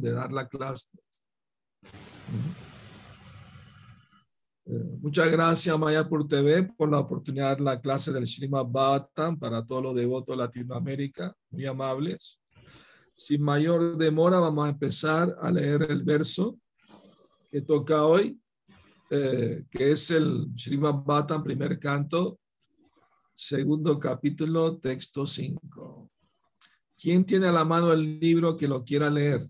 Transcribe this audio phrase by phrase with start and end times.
[0.00, 0.88] de dar la clase.
[4.66, 9.64] Eh, muchas gracias, Mayapur TV, por la oportunidad de la clase del Srimad Bhattan para
[9.64, 12.38] todos los devotos de Latinoamérica, muy amables.
[13.14, 16.58] Sin mayor demora, vamos a empezar a leer el verso
[17.50, 18.38] que toca hoy,
[19.10, 22.38] eh, que es el Srimad Bhattan, primer canto,
[23.34, 26.10] segundo capítulo, texto 5.
[27.00, 29.40] ¿Quién tiene a la mano el libro que lo quiera leer?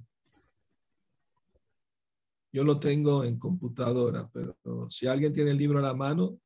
[2.53, 4.57] Yo lo tengo en computadora, pero
[4.91, 6.39] si alguien tiene el libro a la mano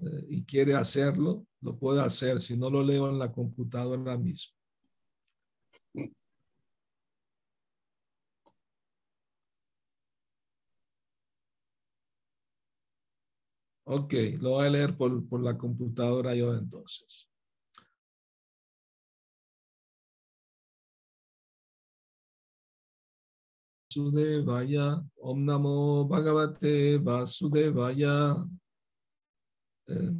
[0.00, 2.40] eh, y quiere hacerlo, lo puede hacer.
[2.40, 4.54] Si no lo leo en la computadora mismo.
[13.84, 17.27] Ok, lo voy a leer por, por la computadora yo entonces.
[23.98, 28.46] Vasudevaya, Om Namo Bhagavate Vasudevaya.
[29.90, 30.14] Eh,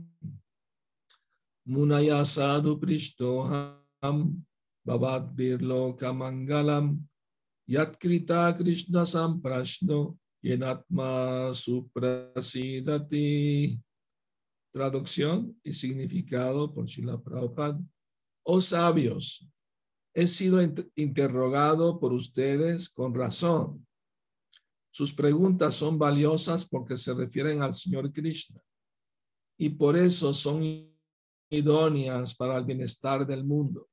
[1.68, 4.42] Munaya Sadhu Prishtoham
[4.86, 6.98] Bhavat Birlo Kamangalam
[7.70, 12.58] Yatkrita Krishna Samprashno Yenatma Suprasidati.
[14.74, 17.80] Traducción y significado por Shila Prabhupada.
[18.44, 19.48] Oh sabios,
[20.18, 20.58] he sido
[20.96, 23.86] interrogado por ustedes con razón.
[24.90, 28.60] Sus preguntas son valiosas porque se refieren al Señor Krishna
[29.56, 30.60] y por eso son
[31.48, 33.88] idóneas para el bienestar del mundo.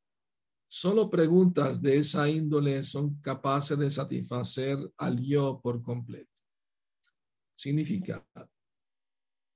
[0.67, 6.33] Solo preguntas de esa índole son capaces de satisfacer al yo por completo.
[7.53, 8.27] Significa,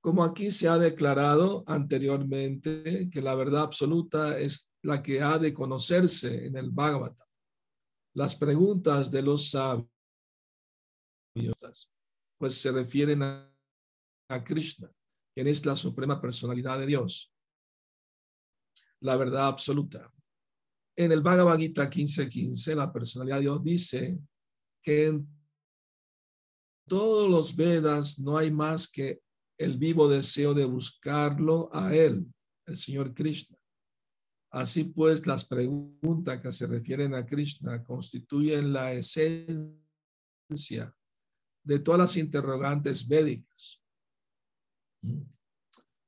[0.00, 5.52] como aquí se ha declarado anteriormente que la verdad absoluta es la que ha de
[5.52, 7.28] conocerse en el Bhagavatam.
[8.14, 9.88] Las preguntas de los sabios
[12.38, 13.46] pues se refieren a,
[14.44, 14.90] Krishna,
[15.34, 17.32] quien es la suprema personalidad de Dios,
[19.00, 20.12] la verdad absoluta.
[20.96, 24.20] En el Bhagavad Gita 15:15, la personalidad de Dios dice
[24.82, 25.28] que en
[26.88, 29.20] todos los Vedas no hay más que
[29.58, 32.32] el vivo deseo de buscarlo a Él,
[32.66, 33.59] el Señor Krishna.
[34.50, 39.76] Así pues, las preguntas que se refieren a Krishna constituyen la esencia
[41.62, 43.80] de todas las interrogantes védicas.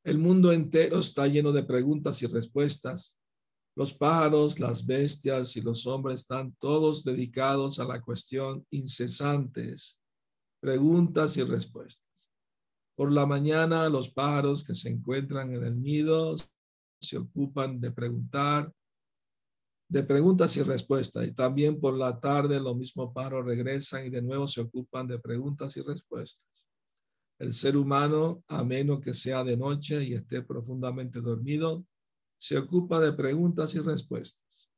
[0.05, 3.19] El mundo entero está lleno de preguntas y respuestas.
[3.77, 10.01] Los pájaros, las bestias y los hombres están todos dedicados a la cuestión incesantes,
[10.61, 12.33] preguntas y respuestas.
[12.97, 16.37] Por la mañana, los pájaros que se encuentran en el nido
[17.03, 18.73] se ocupan de preguntar,
[19.89, 21.27] de preguntas y respuestas.
[21.27, 25.19] Y también por la tarde los mismos pájaros regresan y de nuevo se ocupan de
[25.19, 26.69] preguntas y respuestas.
[27.39, 31.85] El ser humano, a menos que sea de noche y esté profundamente dormido,
[32.39, 34.71] se ocupa de preguntas y respuestas.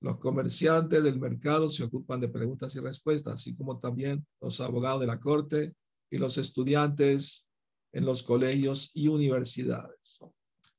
[0.00, 5.00] Los comerciantes del mercado se ocupan de preguntas y respuestas, así como también los abogados
[5.02, 5.74] de la corte
[6.10, 7.48] y los estudiantes
[7.92, 10.18] en los colegios y universidades.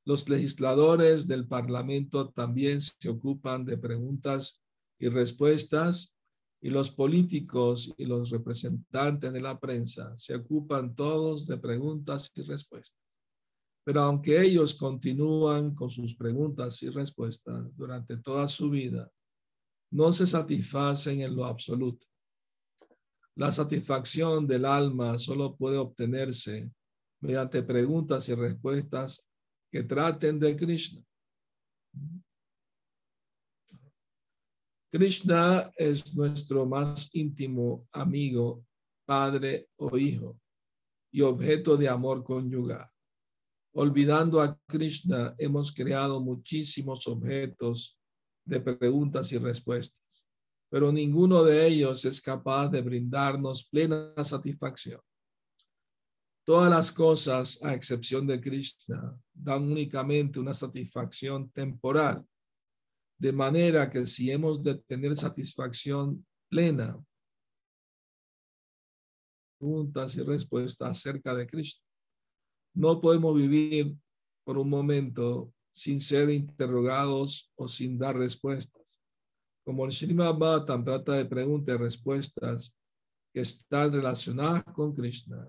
[0.06, 4.60] Los legisladores del Parlamento también se ocupan de preguntas
[4.98, 6.14] y respuestas
[6.60, 12.42] y los políticos y los representantes de la prensa se ocupan todos de preguntas y
[12.42, 12.98] respuestas.
[13.84, 19.10] Pero aunque ellos continúan con sus preguntas y respuestas durante toda su vida,
[19.90, 22.06] no se satisfacen en lo absoluto.
[23.36, 26.70] La satisfacción del alma solo puede obtenerse
[27.20, 29.28] mediante preguntas y respuestas
[29.74, 31.02] que traten de Krishna.
[34.88, 38.64] Krishna es nuestro más íntimo amigo,
[39.04, 40.40] padre o hijo
[41.10, 42.88] y objeto de amor conyugal.
[43.72, 47.98] Olvidando a Krishna, hemos creado muchísimos objetos
[48.44, 50.28] de preguntas y respuestas,
[50.70, 55.00] pero ninguno de ellos es capaz de brindarnos plena satisfacción.
[56.44, 62.26] Todas las cosas, a excepción de Krishna, dan únicamente una satisfacción temporal.
[63.18, 67.02] De manera que si hemos de tener satisfacción plena,
[69.58, 71.82] preguntas y respuestas acerca de Krishna,
[72.74, 73.96] no podemos vivir
[74.44, 79.00] por un momento sin ser interrogados o sin dar respuestas.
[79.64, 82.76] Como el Srimad Bhattan trata de preguntas y respuestas
[83.32, 85.48] que están relacionadas con Krishna,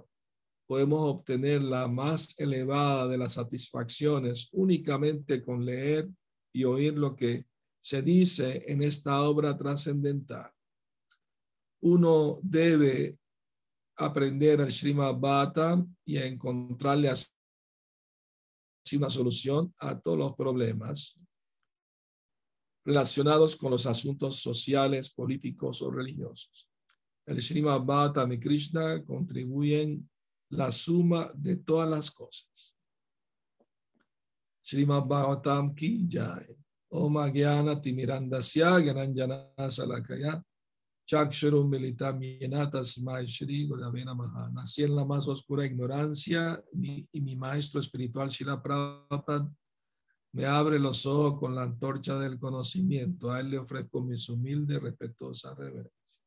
[0.67, 6.09] podemos obtener la más elevada de las satisfacciones únicamente con leer
[6.53, 7.45] y oír lo que
[7.81, 10.51] se dice en esta obra trascendental.
[11.81, 13.19] uno debe
[13.97, 17.27] aprender el Srimad Bhata y encontrarle así
[18.97, 21.19] una solución a todos los problemas
[22.83, 26.69] relacionados con los asuntos sociales, políticos o religiosos.
[27.25, 30.09] El Srimad Bhata y Krishna contribuyen
[30.49, 32.75] la suma de todas las cosas.
[34.63, 36.45] Srimad Bhagavatam ki jai.
[36.91, 40.41] Om Gyana Timirandasya Gyananjana Salakaya
[41.07, 44.49] Chaksharum Militam Yenatasmai Shri Guravena Maha.
[44.51, 49.51] Nací en la más oscura ignorancia y mi maestro espiritual Shila Prabhupada
[50.35, 53.31] me abre los ojos con la antorcha del conocimiento.
[53.31, 56.24] A él le ofrezco mis humildes, respetuosas reverencias.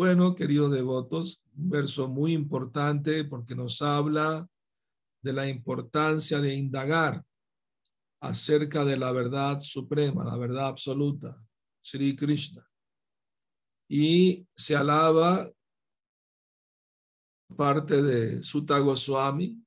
[0.00, 4.48] Bueno, queridos devotos, un verso muy importante porque nos habla
[5.20, 7.22] de la importancia de indagar
[8.22, 11.38] acerca de la verdad suprema, la verdad absoluta,
[11.82, 12.66] Sri Krishna.
[13.90, 15.52] Y se alaba
[17.54, 19.62] parte de Sutta Goswami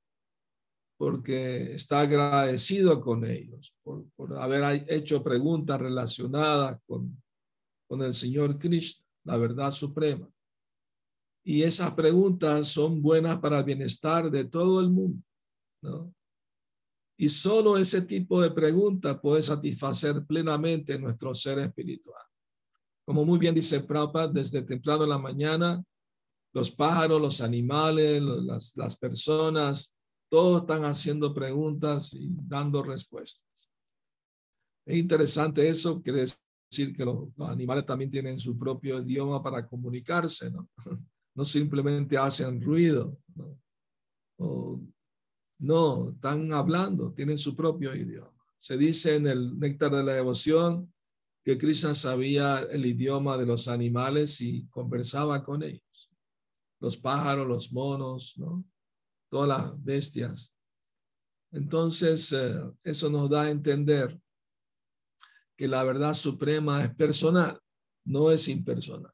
[0.96, 7.22] porque está agradecido con ellos por, haber hecho preguntas relacionadas con,
[7.86, 10.28] con el Señor Krishna, la verdad suprema.
[11.44, 15.22] Y esas preguntas son buenas para el bienestar de todo el mundo,
[15.82, 16.14] ¿no?
[17.16, 22.22] Y solo ese tipo de preguntas puede satisfacer plenamente nuestro ser espiritual.
[23.04, 25.84] Como muy bien dice Prabhupada, desde temprano en la mañana,
[26.52, 29.94] los pájaros, los animales, las, las personas,
[30.28, 33.68] todos están haciendo preguntas y dando respuestas.
[34.86, 36.24] Es interesante eso, quiere
[36.96, 40.68] que los, animales también tienen su propio idioma para comunicarse, ¿no?
[41.44, 43.58] Simplemente hacen ruido, ¿no?
[45.58, 48.30] no, están hablando, tienen su propio idioma.
[48.58, 50.92] Se dice en el néctar de la devoción
[51.44, 56.10] que Krishna sabía el idioma de los animales y conversaba con ellos.
[56.80, 58.64] Los pájaros, los monos, ¿no?
[59.28, 60.54] todas las bestias.
[61.50, 64.20] Entonces, eh, eso nos da a entender
[65.56, 67.58] que la verdad suprema es personal,
[68.04, 69.12] no es impersonal.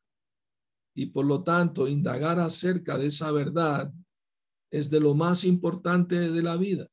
[0.95, 3.93] Y por lo tanto, indagar acerca de esa verdad
[4.71, 6.87] es de lo más importante de la vida.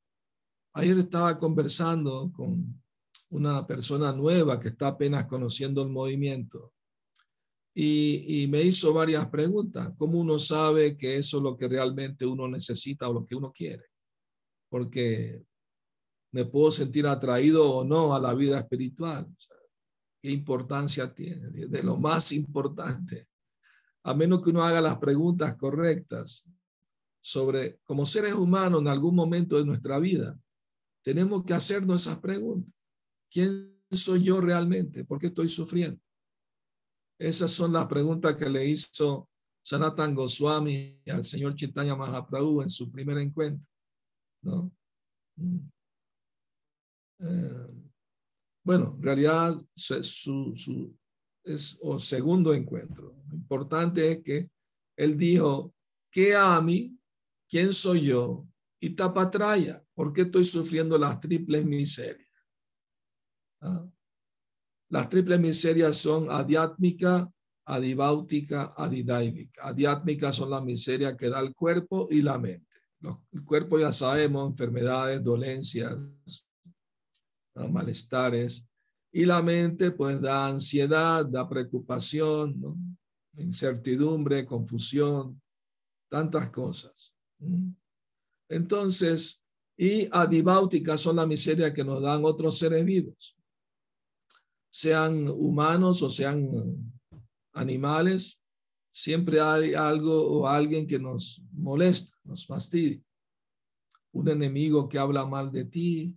[0.73, 2.81] Ayer estaba conversando con
[3.29, 6.73] una persona nueva que está apenas conociendo el movimiento
[7.79, 9.93] y, me hizo varias preguntas.
[9.97, 13.51] ¿Cómo uno sabe que eso es lo que realmente uno necesita o lo que uno
[13.51, 13.83] quiere?
[14.67, 15.45] Porque
[16.31, 19.27] me puedo sentir atraído o no a la vida espiritual.
[20.21, 21.49] ¿Qué importancia tiene?
[21.49, 23.27] De lo más importante.
[24.03, 26.45] A menos que uno haga las preguntas correctas
[27.21, 30.39] sobre, como seres humanos en algún momento de nuestra vida,
[31.03, 32.83] tenemos que hacernos esas preguntas.
[33.29, 35.05] ¿Quién soy yo realmente?
[35.05, 35.99] ¿Por qué estoy sufriendo?
[37.19, 39.29] Esas son las preguntas que le hizo
[39.63, 43.69] Sanatan Goswami al señor Chaitanya Mahaprabhu en su primer encuentro.
[44.43, 44.71] ¿no?
[47.19, 47.83] Eh,
[48.63, 50.03] bueno, en realidad su,
[50.55, 50.97] su,
[51.43, 53.15] es o segundo encuentro.
[53.29, 54.49] Lo importante es que
[54.97, 55.73] él dijo,
[56.11, 56.97] ¿qué a mí?
[57.49, 58.45] ¿Quién soy yo?
[58.79, 62.29] Y tapatraya, ¿por qué estoy sufriendo las triples miserias?
[63.61, 63.87] ¿Ah?
[64.89, 67.31] Las triples miserias son adiátmica,
[67.65, 69.67] adibáutica, adidáivica.
[69.67, 72.65] Adiátmica son las miserias que da el cuerpo y la mente.
[73.31, 75.95] el cuerpo ya sabemos, enfermedades, dolencias,
[77.69, 78.67] malestares.
[79.11, 82.97] Y la mente pues da ansiedad, da preocupación,
[83.37, 85.41] incertidumbre, confusión,
[86.09, 87.15] tantas cosas.
[88.49, 89.43] Entonces,
[89.77, 93.37] y adibáutica son las miserias que nos dan otros seres vivos
[94.77, 96.51] sean humanos o sean
[97.53, 98.39] animales,
[98.91, 103.01] siempre hay algo o alguien que nos molesta, nos fastidia.
[104.11, 106.15] Un enemigo que habla mal de ti,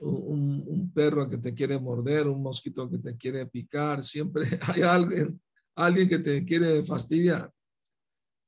[0.00, 5.40] un, perro que te quiere morder, un mosquito que te quiere picar, siempre hay alguien,
[5.74, 7.52] alguien que te quiere fastidiar.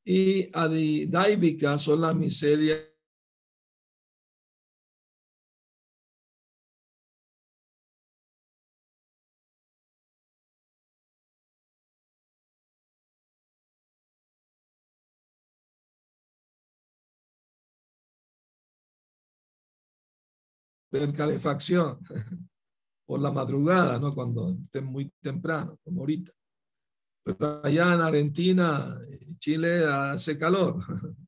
[0.04, 2.89] Y adidáivica son las miserias
[20.90, 21.98] tener calefacción
[23.06, 24.14] por la madrugada, ¿no?
[24.14, 26.32] Cuando esté muy temprano, como ahorita.
[27.24, 28.98] Pero allá en Argentina,
[29.38, 30.76] Chile hace calor.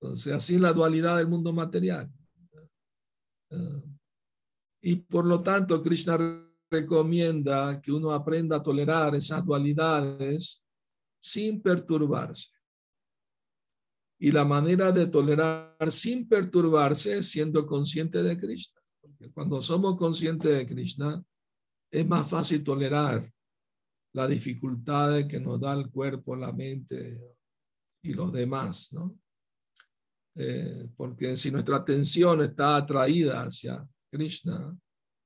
[0.00, 2.12] Entonces, así la dualidad del mundo material.
[4.82, 6.18] Y por lo tanto, Krishna
[6.70, 10.62] recomienda que uno aprenda a tolerar esas dualidades
[11.18, 12.50] sin perturbarse.
[14.18, 18.80] Y la manera de tolerar sin perturbarse siendo consciente de Krishna.
[19.32, 21.24] Cuando somos conscientes de Krishna,
[21.90, 23.32] es más fácil tolerar
[24.12, 27.36] las dificultades que nos da el cuerpo, la mente
[28.02, 29.18] y los demás, ¿no?
[30.36, 34.76] Eh, porque si nuestra atención está atraída hacia Krishna,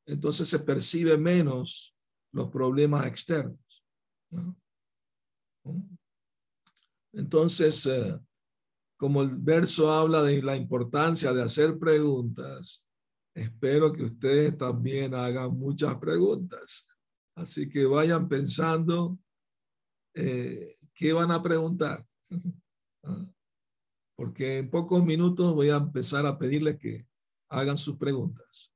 [0.06, 1.94] entonces se percibe menos
[2.32, 3.84] los problemas externos.
[7.12, 8.18] Entonces, eh,
[8.98, 12.84] como el verso habla de la importancia de hacer preguntas,
[13.32, 16.88] espero que ustedes también hagan muchas preguntas.
[17.36, 19.16] Así que vayan pensando
[20.14, 22.04] eh, qué van a preguntar.
[23.04, 23.24] ¿Ah?
[24.16, 27.06] Porque en pocos minutos voy a empezar a pedirles que
[27.50, 28.74] hagan sus preguntas.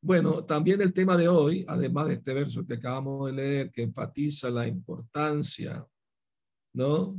[0.00, 3.82] Bueno, también el tema de hoy, además de este verso que acabamos de leer, que
[3.82, 5.84] enfatiza la importancia,
[6.74, 7.18] ¿no?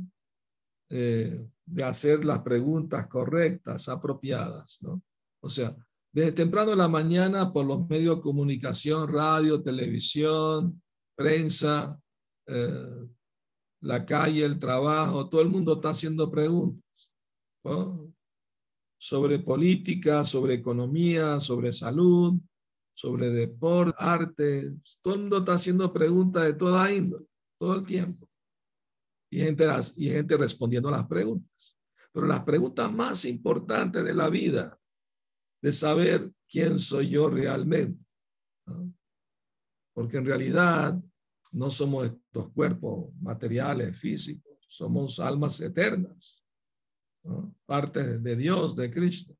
[0.88, 5.02] Eh, de hacer las preguntas correctas, apropiadas, ¿no?
[5.40, 5.76] O sea,
[6.12, 10.80] desde temprano en la mañana por los medios de comunicación, radio, televisión,
[11.14, 12.00] prensa,
[12.46, 13.08] eh,
[13.80, 17.12] la calle, el trabajo, todo el mundo está haciendo preguntas
[18.98, 22.34] sobre política, sobre economía, sobre salud,
[22.94, 24.78] sobre deporte, arte.
[25.02, 27.26] Todo el mundo está haciendo preguntas de toda índole,
[27.58, 28.25] todo el tiempo.
[29.30, 29.66] Y gente,
[29.96, 31.76] y gente respondiendo a las preguntas.
[32.12, 34.80] Pero las preguntas más importantes de la vida,
[35.60, 38.06] de saber quién soy yo realmente.
[39.92, 40.98] Porque en realidad
[41.52, 46.44] no somos estos cuerpos materiales, físicos, somos almas eternas,
[47.64, 49.36] parte de Dios, de Cristo.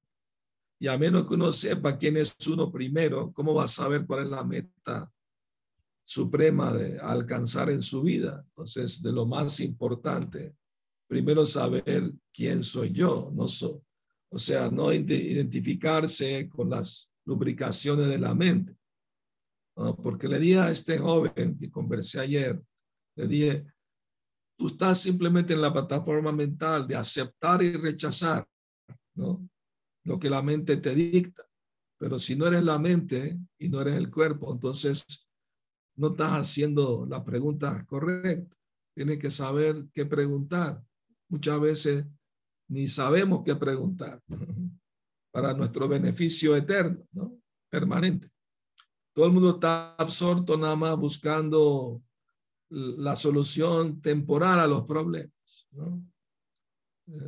[0.79, 4.25] Y a menos que uno sepa quién es uno primero, ¿cómo va a saber cuál
[4.25, 5.13] es la meta
[6.07, 8.45] suprema de alcanzar en su vida?
[8.49, 10.57] Entonces, de lo más importante,
[11.09, 13.81] primero saber quién soy yo, no soy,
[14.31, 18.77] o sea, no identificarse con las lubricaciones de la mente.
[19.75, 22.63] Porque le dije a este joven que conversé ayer,
[23.17, 23.67] le dije,
[24.57, 28.49] tú estás simplemente en la plataforma mental de aceptar y rechazar,
[29.15, 29.47] ¿no?
[30.07, 31.45] lo que la mente te dicta.
[31.99, 35.26] Pero si no eres la mente y no eres el cuerpo, entonces
[35.97, 38.57] no estás haciendo la pregunta correcta.
[38.95, 40.83] Tienes que saber qué preguntar.
[41.29, 42.07] Muchas veces
[42.69, 44.23] ni sabemos qué preguntar
[45.33, 47.39] para nuestro beneficio eterno, ¿no?
[47.69, 48.29] permanente.
[49.13, 52.03] Todo el mundo está absorto nada más buscando
[52.69, 55.67] la solución temporal a los problemas.
[55.71, 56.03] ¿no?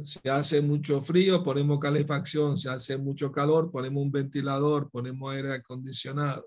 [0.02, 2.56] Si hace mucho frío, ponemos calefacción.
[2.56, 6.44] Si hace mucho calor, ponemos un ventilador, ponemos aire acondicionado.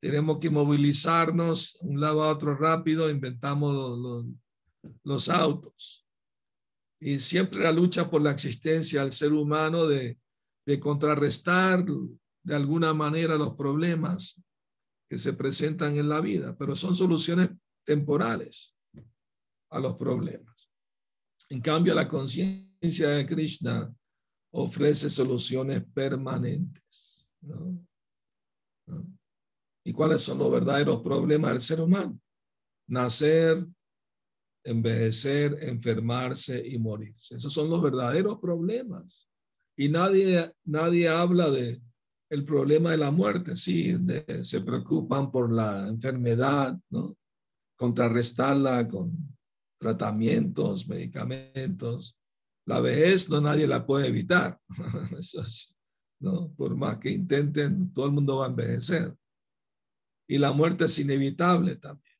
[0.00, 4.26] Tenemos que movilizarnos un lado a otro rápido, inventamos los,
[5.02, 6.06] los, autos.
[7.00, 10.18] Y siempre la lucha por la existencia del ser humano de,
[10.66, 11.84] de contrarrestar
[12.42, 14.40] de alguna manera los problemas
[15.08, 17.50] que se presentan en la vida, pero son soluciones
[17.84, 18.76] temporales
[19.70, 20.70] a los problemas.
[21.50, 23.92] En cambio, la conciencia de Krishna
[24.52, 27.28] ofrece soluciones permanentes.
[29.88, 32.20] ¿Y cuáles son los verdaderos problemas del ser humano?
[32.88, 33.66] Nacer,
[34.62, 37.36] envejecer, enfermarse y morirse.
[37.36, 39.30] Esos son los verdaderos problemas.
[39.78, 41.80] Y nadie, nadie habla de
[42.28, 43.56] el problema de la muerte.
[43.56, 43.96] Sí,
[44.42, 47.16] se preocupan por la enfermedad, ¿no?
[47.74, 49.38] Contrarrestarla con
[49.80, 52.14] tratamientos, medicamentos.
[52.66, 54.60] La vejez no nadie la puede evitar.
[56.20, 56.52] ¿no?
[56.58, 59.16] Por más que intenten, todo el mundo va a envejecer.
[60.28, 62.14] Y la muerte es inevitable también.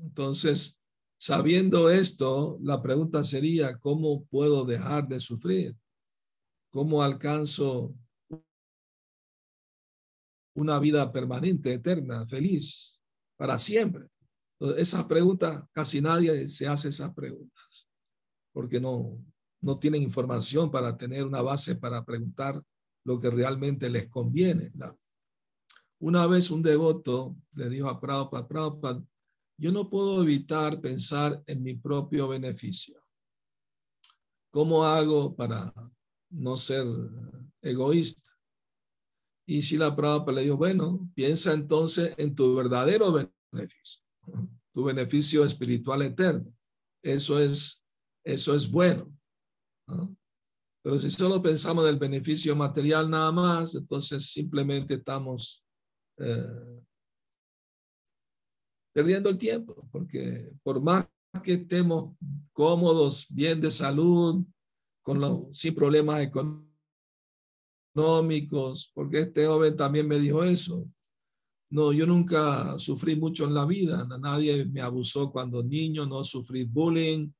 [0.00, 0.80] Entonces,
[1.18, 5.76] sabiendo esto, la pregunta sería, ¿cómo puedo dejar de sufrir?
[6.70, 7.94] ¿Cómo alcanzo
[10.54, 13.02] una vida permanente, eterna, feliz,
[13.36, 14.06] para siempre?
[14.76, 17.88] Esas preguntas, casi nadie se hace esas preguntas,
[18.52, 19.18] porque no,
[19.62, 22.62] no tienen información para tener una base para preguntar
[23.04, 24.70] lo que realmente les conviene.
[26.00, 29.04] Una vez un devoto le dijo a Prabhupada, Prabhupada,
[29.58, 32.98] yo no puedo evitar pensar en mi propio beneficio.
[34.50, 35.72] ¿Cómo hago para
[36.30, 36.86] no ser
[37.62, 38.30] egoísta?
[39.46, 43.12] Y si la Prabhupada le dijo, bueno, piensa entonces en tu verdadero
[43.52, 44.02] beneficio
[44.72, 46.48] tu beneficio espiritual eterno.
[47.02, 47.84] Eso es,
[48.24, 49.12] eso es bueno.
[50.82, 55.64] Pero si solo pensamos en el beneficio material nada más, entonces simplemente estamos
[56.20, 56.82] eh,
[58.92, 61.08] perdiendo el tiempo, porque por más
[61.42, 62.14] que estemos
[62.52, 64.44] cómodos, bien de salud,
[65.02, 66.20] con los, sin problemas
[67.94, 70.88] económicos, porque este joven también me dijo eso.
[71.70, 76.64] No, yo nunca sufrí mucho en la vida, nadie me abusó cuando niño, no sufrí
[76.64, 77.30] bullying,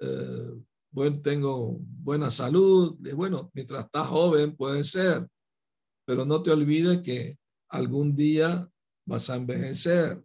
[0.00, 5.26] eh, bueno, tengo buena salud, bueno, mientras estás joven puede ser,
[6.04, 7.38] pero no te olvides que
[7.70, 8.70] algún día
[9.06, 10.22] vas a envejecer.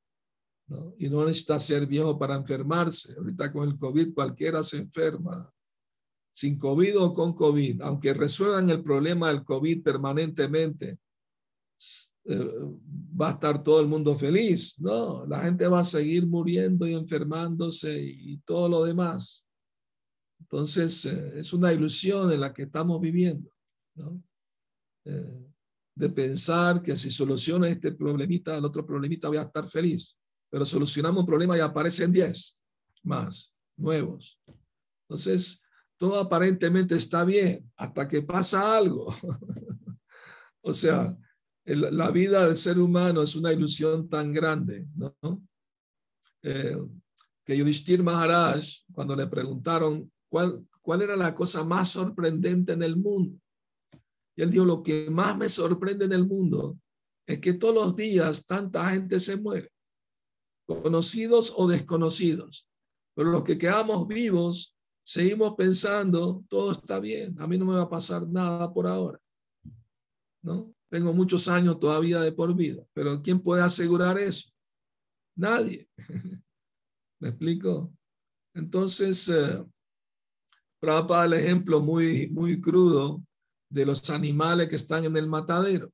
[0.68, 0.96] ¿no?
[0.98, 3.14] Y no necesitas ser viejo para enfermarse.
[3.18, 5.50] Ahorita con el COVID cualquiera se enferma.
[6.34, 11.00] Sin COVID o con COVID, aunque resuelvan el problema del COVID permanentemente,
[12.25, 12.50] eh,
[13.20, 14.78] va a estar todo el mundo feliz.
[14.80, 19.46] No, la gente va a seguir muriendo y enfermándose y todo lo demás.
[20.40, 23.50] Entonces, eh, es una ilusión en la que estamos viviendo,
[23.96, 24.22] ¿no?
[25.06, 25.55] Eh,
[25.96, 30.18] de pensar que si soluciona este problemita, el otro problemita voy a estar feliz.
[30.50, 32.62] Pero solucionamos un problema y aparecen 10
[33.04, 34.40] más nuevos.
[35.08, 35.62] Entonces,
[35.98, 39.14] todo aparentemente está bien hasta que pasa algo.
[40.62, 41.18] o sea,
[41.66, 45.16] la vida del ser humano es una ilusión tan grande, ¿no?
[46.44, 46.78] Eh,
[47.44, 52.98] que Yudhishthir Maharaj, cuando le preguntaron cuál, cuál era la cosa más sorprendente en el
[52.98, 53.40] mundo,
[54.36, 56.77] y él dijo, lo que más me sorprende en el mundo
[57.25, 59.72] es que todos los días tanta gente se muere,
[60.65, 62.68] conocidos o desconocidos.
[63.15, 67.84] Pero los que quedamos vivos, seguimos pensando, todo está bien, a mí no me va
[67.84, 69.20] a pasar nada por ahora.
[70.44, 70.74] ¿No?
[70.89, 74.51] Tengo muchos años todavía de por vida, pero ¿quién puede asegurar eso?
[75.36, 75.89] Nadie.
[77.20, 77.92] ¿Me explico?
[78.54, 79.65] Entonces, eh,
[80.80, 83.24] para el ejemplo muy, muy crudo
[83.75, 85.91] de los animales que están en el matadero.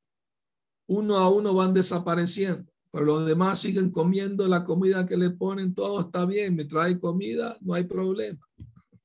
[0.88, 5.74] Uno a uno van desapareciendo, pero los demás siguen comiendo la comida que le ponen,
[5.74, 8.40] todo está bien, me trae comida, no hay problema.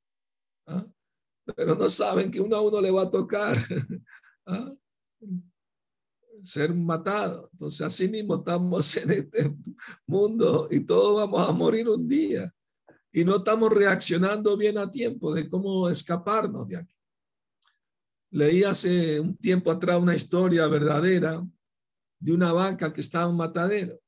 [0.67, 0.87] ¿Ah?
[1.57, 3.57] Pero no saben que uno a uno le va a tocar
[4.47, 4.75] ¿ah?
[6.43, 7.49] ser matado.
[7.53, 9.57] Entonces así mismo estamos en este
[10.07, 12.53] mundo y todos vamos a morir un día
[13.11, 16.96] y no estamos reaccionando bien a tiempo de cómo escaparnos de aquí.
[18.37, 21.43] Leí hace un tiempo atrás una historia verdadera
[22.21, 23.99] de una vaca que estaba en matadero.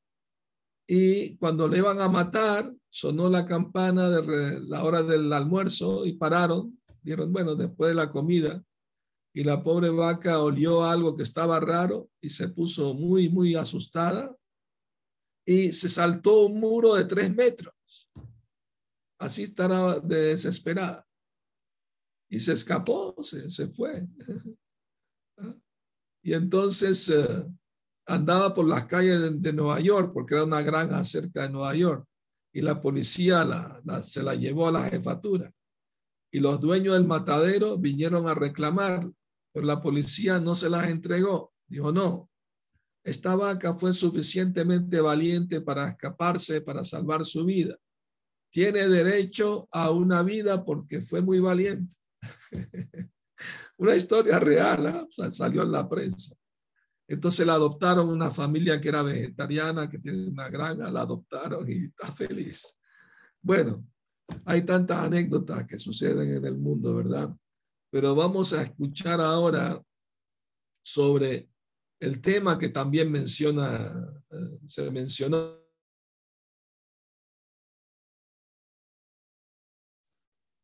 [0.87, 6.13] Y cuando le iban a matar, sonó la campana de la hora del almuerzo y
[6.13, 6.79] pararon.
[7.01, 8.63] Dieron, bueno, después de la comida.
[9.33, 14.37] Y la pobre vaca olió algo que estaba raro y se puso muy, muy asustada.
[15.47, 17.73] Y se saltó un muro de tres metros.
[19.19, 21.08] Así estará desesperada
[22.29, 24.07] y se escapó, se, se fue.
[26.23, 27.47] y entonces eh,
[28.07, 32.07] andaba por las calles de, Nueva York, porque era una granja cerca de Nueva York,
[32.53, 35.53] y la policía la, se la llevó a la jefatura.
[36.31, 39.11] Y los dueños del matadero vinieron a reclamar,
[39.53, 41.53] pero la policía no se las entregó.
[41.67, 42.31] Dijo, no,
[43.05, 47.77] esta vaca fue suficientemente valiente para escaparse, para salvar su vida.
[48.51, 51.98] Tiene derecho a una vida porque fue muy valiente.
[53.79, 55.07] una historia real, ¿ah?
[55.31, 56.35] salió en la prensa.
[57.09, 61.87] Entonces la adoptaron una familia que era vegetariana, que tiene una granja, la adoptaron y
[61.87, 62.79] está feliz.
[63.41, 63.87] Bueno,
[64.45, 67.35] hay tantas anécdotas que suceden en el mundo, ¿verdad?
[67.91, 69.83] Pero vamos a escuchar ahora
[70.83, 71.49] sobre
[72.01, 75.59] el tema que también menciona, eh, se mencionó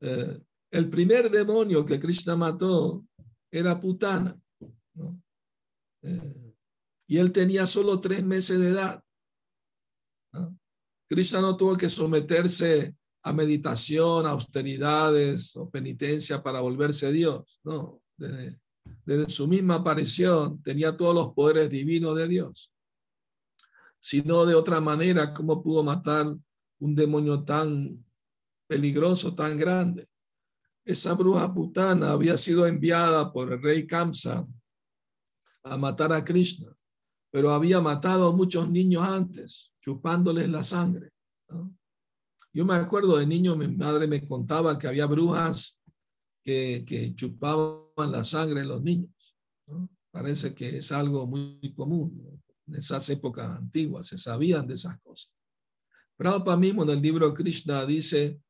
[0.01, 0.41] eh,
[0.75, 3.07] el primer demonio que Krishna mató
[3.49, 4.37] era Putana.
[6.03, 6.55] Eh,
[7.07, 9.01] y él tenía solo tres meses de edad.
[11.09, 17.61] Krishna no tuvo que someterse a meditación, austeridades o penitencia para volverse Dios.
[17.63, 18.61] No, desde,
[19.07, 22.73] desde su misma aparición tenía todos los poderes divinos de Dios.
[24.01, 26.35] Sino de otra manera, ¿cómo pudo matar
[26.81, 27.89] un demonio tan
[28.67, 30.09] peligroso, tan grande?
[30.85, 34.47] Esa bruja putana había sido enviada por el rey Kamsa
[35.63, 36.77] a matar a Krishna,
[37.31, 41.11] pero había matado a muchos niños antes, chupándoles la sangre.
[42.53, 45.81] Yo me acuerdo de niño, mi madre me contaba que había brujas
[46.45, 49.11] que, que chupaban la sangre de los niños.
[50.11, 52.41] Parece que es algo muy común.
[52.67, 55.35] En esas épocas antiguas se sabían de esas cosas.
[56.17, 58.41] Prabhupada mismo en el libro Krishna dice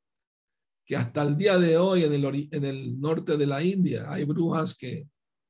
[0.87, 2.12] que hasta el día de hoy en
[2.64, 5.09] el, norte de la India hay brujas que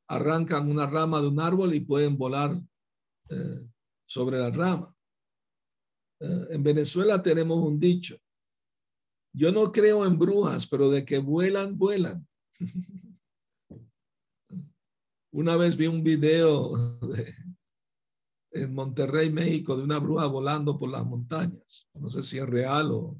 [0.08, 2.56] arrancan una rama de un árbol y pueden volar
[3.30, 3.68] eh,
[4.06, 4.94] sobre la rama.
[6.20, 8.16] Eh, en Venezuela tenemos un dicho,
[9.32, 12.26] Yo no creo en brujas, pero de que vuelan, vuelan.
[15.32, 16.96] Una vez vi un video
[18.52, 21.88] en Monterrey, México, de una bruja volando por las montañas.
[21.94, 23.18] No sé si es real o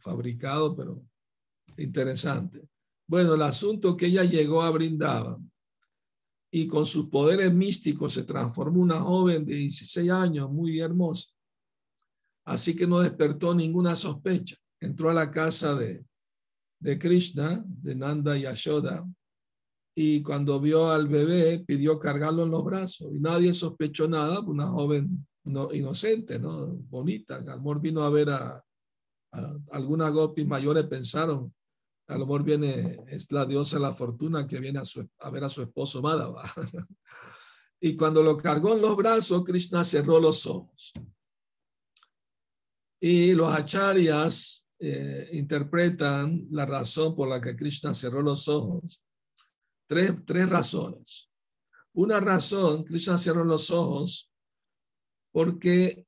[0.00, 1.00] fabricado, pero
[1.76, 2.68] interesante.
[3.06, 5.24] Bueno, el asunto que ella llegó a brindar
[6.50, 11.28] y con sus poderes místicos se transformó una joven de 16 años muy hermosa.
[12.44, 14.56] Así que no despertó ninguna sospecha.
[14.80, 16.04] Entró a la casa de,
[16.80, 19.06] de Krishna, de Nanda y Ashoda,
[19.94, 24.66] y cuando vio al bebé pidió cargarlo en los brazos y nadie sospechó nada, una
[24.68, 26.76] joven no, inocente, ¿no?
[26.88, 27.36] bonita.
[27.52, 28.64] Amor vino a ver a,
[29.32, 31.52] a algunas gopis mayores pensaron,
[32.10, 35.62] a lo mejor viene, es la diosa la fortuna que viene a ver a su
[35.62, 36.42] esposo Madhava.
[37.80, 40.92] y cuando lo cargó en los brazos, Krishna cerró los ojos.
[43.00, 49.00] Y los acharyas eh, interpretan la razón por la que Krishna cerró los ojos.
[49.86, 51.30] Tres, tres razones.
[51.92, 54.30] Una razón, Krishna cerró los ojos
[55.32, 56.06] porque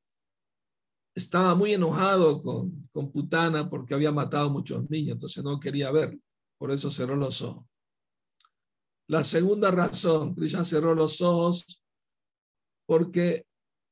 [1.15, 6.21] estaba muy enojado con, con Putana porque había matado muchos niños, entonces no quería verlo.
[6.59, 7.65] Por eso cerró los ojos.
[9.09, 11.83] La segunda razón, Krishna cerró los ojos
[12.87, 13.47] porque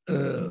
[0.07, 0.51] eh,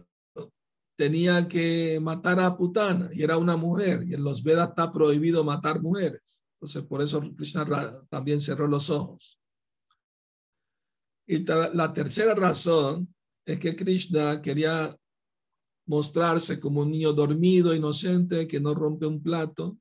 [0.98, 5.44] tenía que matar a Putana y era una mujer y en los Vedas está prohibido
[5.44, 6.44] matar mujeres.
[6.56, 7.66] Entonces por eso Krishna
[8.10, 9.40] también cerró los ojos.
[11.26, 13.14] Y la tercera razón
[13.46, 14.99] es que Krishna quería
[15.90, 19.80] mostrarse como un niño dormido, inocente, que no rompe un plato,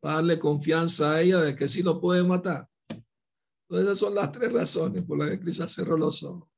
[0.00, 2.66] para darle confianza a ella de que sí lo puede matar.
[2.88, 6.48] Entonces esas son las tres razones por las que Krishna cerró los ojos.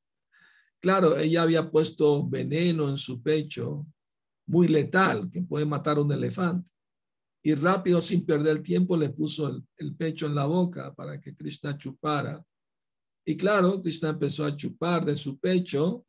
[0.80, 3.84] Claro, ella había puesto veneno en su pecho,
[4.46, 6.70] muy letal, que puede matar a un elefante.
[7.42, 11.76] Y rápido, sin perder tiempo, le puso el, pecho en la boca para que Krishna
[11.76, 12.40] chupara.
[13.26, 16.06] Y claro, Krishna empezó a chupar de su pecho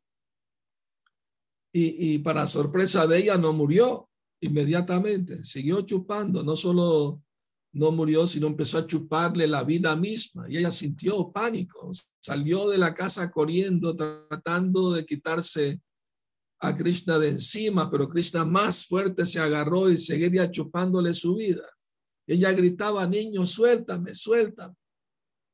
[1.76, 4.08] y, para sorpresa de ella no murió
[4.40, 7.20] inmediatamente, siguió chupando, no solo
[7.72, 12.78] no murió, sino empezó a chuparle la vida misma y ella sintió pánico, salió de
[12.78, 15.80] la casa corriendo, tratando de quitarse
[16.60, 21.68] a Krishna de encima, pero Krishna más fuerte se agarró y seguía chupándole su vida.
[22.28, 24.76] Ella gritaba, niño, suéltame, suéltame,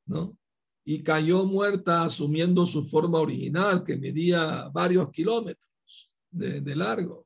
[0.05, 0.37] ¿no?
[0.85, 5.70] Y cayó muerta asumiendo su forma original, que medía varios kilómetros
[6.31, 7.25] de, largo.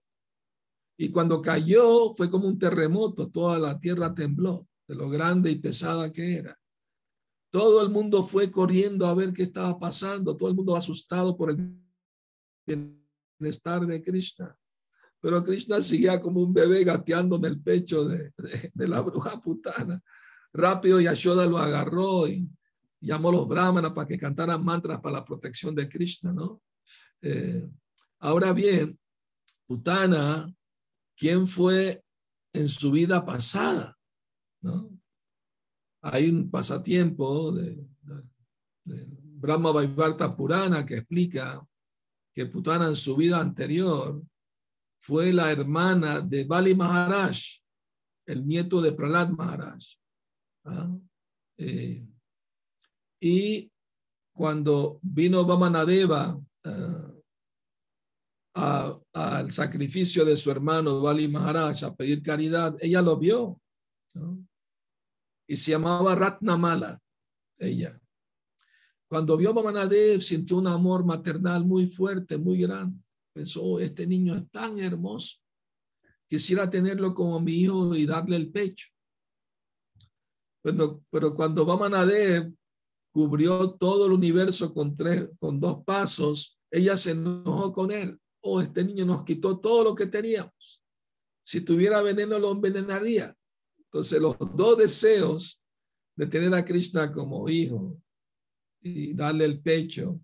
[0.98, 5.60] Y cuando cayó fue como un terremoto, toda la tierra tembló de lo grande y
[5.60, 6.58] pesada que era.
[7.50, 11.52] Todo el mundo fue corriendo a ver qué estaba pasando, todo el mundo asustado por
[11.52, 11.80] el
[12.66, 14.58] bienestar de Krishna.
[15.22, 18.32] Pero Krishna seguía como un bebé gateando en el pecho de,
[18.76, 20.02] la bruja putana.
[20.54, 22.50] Rápido Yashoda lo agarró y
[23.02, 26.62] llamó a los brahmanas para que cantaran mantras para la protección de Krishna, ¿no?
[27.22, 27.72] Eh,
[28.20, 29.00] Ahora bien,
[29.68, 30.54] Putana,
[31.18, 32.04] ¿quién fue
[32.54, 33.98] en su vida pasada?
[34.62, 34.90] ¿No?
[36.02, 37.90] Hay un pasatiempo de,
[39.38, 41.60] Brahma Vaivarta Purana que explica
[42.34, 44.24] que Putana en su vida anterior
[45.00, 47.38] fue la hermana de Bali Maharaj,
[48.26, 49.84] el nieto de Prahlad Maharaj.
[50.66, 50.98] ¿ah?
[51.58, 52.08] Eh,
[53.20, 53.72] y
[54.34, 57.15] cuando vino Vamanadeva uh,
[58.56, 63.62] al sacrificio de su hermano Bali Maharaj a pedir caridad, ella lo vio.
[65.48, 66.98] Y se llamaba Ratnamala,
[67.60, 68.00] ella.
[69.08, 73.04] Cuando vio a Mamanadev, sintió un amor maternal muy fuerte, muy grande.
[73.34, 75.38] Pensó, oh, este niño es tan hermoso.
[76.28, 78.88] Quisiera tenerlo como mi hijo y darle el pecho.
[80.64, 82.52] Pero, pero cuando Mamanadev
[83.12, 88.62] cubrió todo el universo con, tres, con dos pasos, ella se enojó con él oh,
[88.62, 90.84] este niño nos quitó todo lo que teníamos.
[91.44, 93.36] Si tuviera veneno, lo envenenaría.
[93.80, 95.64] Entonces, los dos deseos
[96.16, 98.00] de tener a Krishna como hijo
[98.82, 100.22] y darle el pecho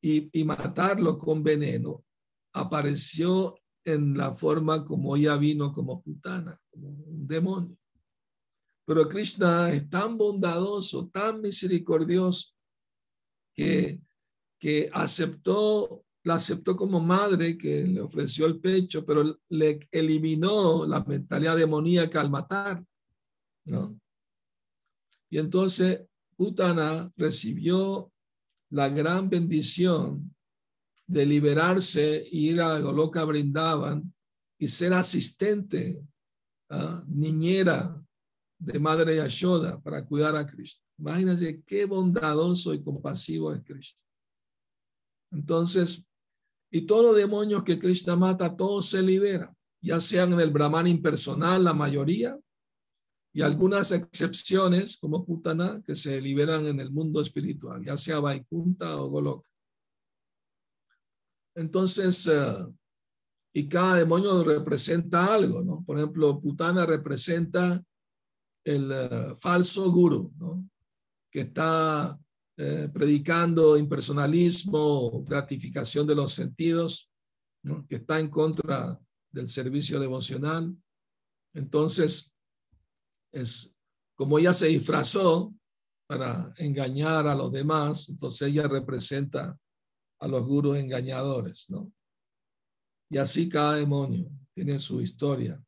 [0.00, 2.04] y, y matarlo con veneno,
[2.52, 7.76] apareció en la forma como ella vino como putana, como un demonio.
[8.86, 12.50] Pero Krishna es tan bondadoso, tan misericordioso,
[13.54, 14.00] que,
[14.58, 21.02] que aceptó la aceptó como madre que le ofreció el pecho, pero le eliminó la
[21.02, 22.84] mentalidad demoníaca al matar,
[23.64, 23.98] ¿no?
[25.30, 26.02] Y entonces
[26.36, 28.12] Putana recibió
[28.70, 30.34] la gran bendición
[31.06, 34.12] de liberarse, ir a Goloka Brindavan
[34.58, 36.04] y ser asistente
[36.68, 37.02] ¿ah?
[37.08, 38.00] niñera
[38.58, 40.82] de Madre Yashoda para cuidar a Cristo.
[40.98, 44.04] Imagínense qué bondadoso y compasivo es Cristo.
[45.32, 46.06] Entonces,
[46.70, 50.86] y todos los demonios que Cristo mata, todos se liberan, ya sean en el Brahman
[50.86, 52.38] impersonal, la mayoría,
[53.32, 58.96] y algunas excepciones, como Putana, que se liberan en el mundo espiritual, ya sea Vaikunta
[58.96, 59.48] o Goloka.
[61.54, 62.56] Entonces, eh,
[63.52, 65.84] y cada demonio representa algo, ¿no?
[65.84, 67.82] Por ejemplo, Putana representa
[68.64, 70.68] el eh, falso guru, ¿no?
[71.30, 72.18] Que está
[72.62, 77.10] eh, predicando impersonalismo, gratificación de los sentidos,
[77.88, 80.76] que está en contra del servicio devocional.
[81.54, 82.34] Entonces,
[83.32, 83.74] es
[84.14, 85.54] como ella se disfrazó
[86.06, 89.58] para engañar a los demás, entonces ella representa
[90.18, 91.90] a los gurus engañadores, ¿no?
[93.08, 95.64] Y así cada demonio tiene su historia.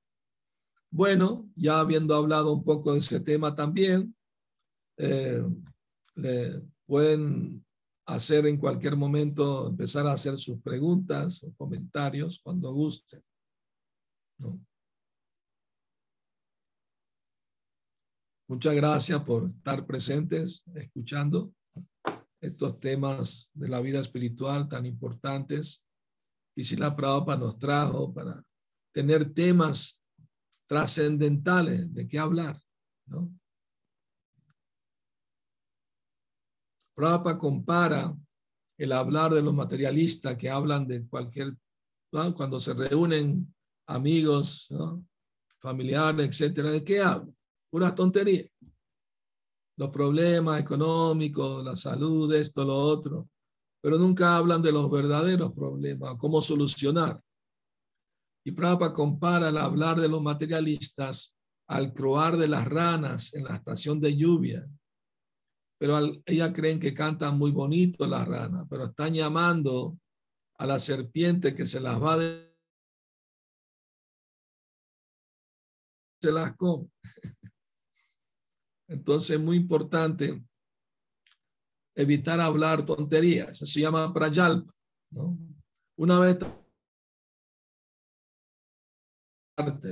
[0.91, 4.15] Bueno, ya habiendo hablado un poco de ese tema también,
[4.99, 5.41] eh,
[6.17, 7.65] le pueden
[8.07, 13.23] hacer en cualquier momento, empezar a hacer sus preguntas o comentarios cuando gusten.
[18.49, 21.55] Muchas gracias por estar presentes, escuchando
[22.41, 25.87] estos temas de la vida espiritual tan importantes.
[26.55, 28.45] Y si la Prabhupada nos trajo para
[28.93, 30.03] tener temas
[30.67, 32.61] trascendentales de qué hablar,
[33.07, 33.33] ¿no?
[36.95, 38.17] Prabhupada compara
[38.79, 41.57] el hablar de los materialistas que hablan de cualquier,
[42.11, 43.55] cuando se reúnen
[43.87, 44.69] amigos,
[45.59, 47.35] familiares, etcétera, ¿de qué hablan?
[47.73, 48.53] puras tonterías.
[49.79, 53.31] Los problemas económicos, la salud, esto, lo otro,
[53.81, 57.19] pero nunca hablan de los verdaderos problemas, cómo solucionar.
[58.45, 61.35] Y Prabhupada compara el hablar de los materialistas
[61.69, 64.69] al croar de las ranas en la estación de lluvia.
[65.83, 69.99] Pero ella creen que cantan muy bonito las ranas, pero están llamando
[70.55, 72.57] a la serpiente que se las va de
[76.23, 76.89] se las come.
[78.87, 80.41] Entonces es muy importante
[81.97, 83.51] evitar hablar tonterías.
[83.51, 84.73] Eso se llama prayalpa.
[85.11, 85.37] ¿no?
[85.97, 86.39] Una vez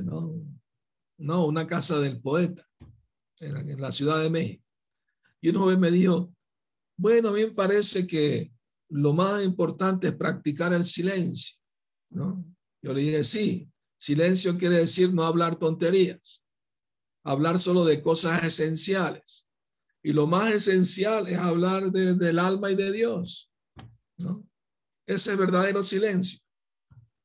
[0.05, 0.41] ¿no?
[1.19, 2.65] No, una casa del poeta
[3.41, 4.60] en la Ciudad de México.
[5.41, 6.35] Y una vez me dijo,
[6.97, 8.53] bueno, a mí me parece que
[8.89, 11.57] lo más importante es practicar el silencio.
[12.11, 12.45] ¿no?
[12.83, 16.41] Yo le dije, sí, silencio quiere decir no hablar tonterías
[17.25, 19.47] hablar solo de cosas esenciales.
[20.03, 23.51] Y lo más esencial es hablar del alma y de Dios.
[24.19, 24.47] ¿no?
[25.07, 26.41] Ese verdadero silencio.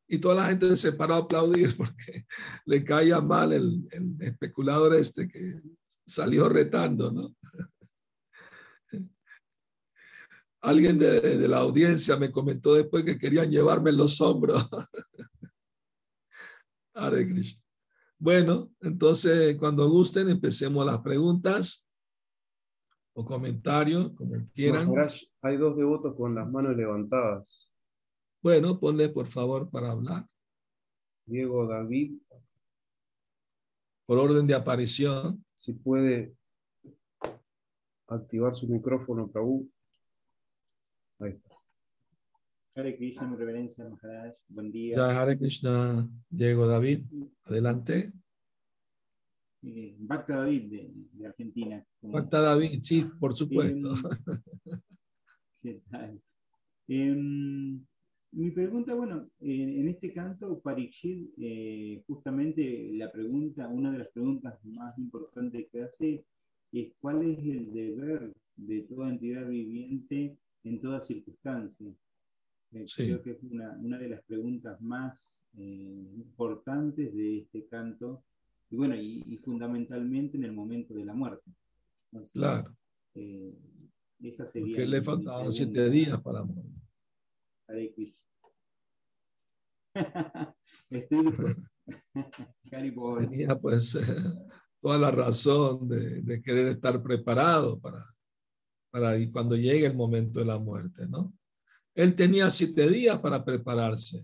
[0.07, 2.25] Y toda la gente se paró a aplaudir porque
[2.65, 3.87] le caía mal el,
[4.19, 5.61] especulador este que
[6.05, 7.35] salió retando, ¿no?
[10.65, 14.67] Alguien de, de, la audiencia me comentó después que querían llevarme en los hombros.
[16.95, 17.61] Hare Krishna.
[18.17, 21.85] Bueno, entonces cuando gusten empecemos las preguntas
[23.13, 24.91] o comentarios, como quieran.
[25.41, 27.71] hay dos devotos con las manos levantadas.
[28.41, 30.27] Bueno, ponle por favor para hablar.
[31.25, 32.19] Diego David.
[34.05, 35.43] Por orden de aparición.
[35.55, 36.35] Si puede
[38.07, 39.69] activar su micrófono, Prabhu.
[41.19, 41.55] Ahí está.
[42.75, 44.33] Hare Krishna, mi reverencia, Maharaj.
[44.49, 44.95] Buen día.
[44.97, 47.05] Ya, Hare Krishna, Diego David.
[47.45, 48.11] Adelante.
[49.63, 50.63] Eh, Bacta David,
[51.13, 51.85] de, Argentina.
[52.01, 53.93] Bacta David, sí, por supuesto.
[53.93, 53.95] Em,
[55.61, 56.21] ¿Qué tal?
[56.89, 57.85] Em,
[58.31, 64.59] mi pregunta, bueno, en este canto, Parikshit, eh, justamente la pregunta, una de las preguntas
[64.65, 66.25] más importantes que hace
[66.73, 71.93] es cuál es el deber de toda entidad viviente en toda circunstancia.
[72.69, 78.25] Creo que es una, de las preguntas más eh, importantes de este canto,
[78.69, 81.49] y bueno, y, fundamentalmente en el momento de la muerte.
[82.33, 82.75] claro.
[83.13, 83.57] Eh,
[84.19, 86.73] esa sería Porque le faltaban siete días para morir.
[90.89, 91.33] Estoy
[93.29, 93.97] Tenía pues
[94.81, 98.03] toda la razón de, querer estar preparado para,
[98.95, 101.33] para cuando llegue el momento de la muerte, ¿no?
[101.95, 104.23] Él tenía siete días para prepararse.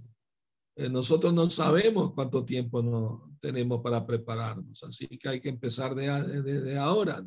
[0.78, 5.94] Eh, nosotros no sabemos cuánto tiempo no tenemos para prepararnos, así que hay que empezar
[5.94, 7.22] desde ahora.